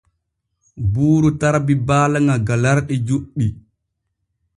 [0.93, 3.45] Buuru tarbi baala ŋa galarɗi juɗɗi.